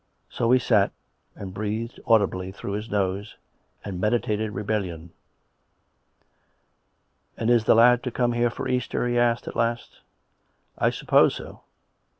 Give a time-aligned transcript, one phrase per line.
[0.31, 0.91] So he sat
[1.35, 3.35] and breathed audibly through his nose,
[3.85, 5.11] and meditated rebellion."
[7.37, 9.99] And is the lad to come here for Easter?" he asked at last."
[10.85, 11.61] I suppose so."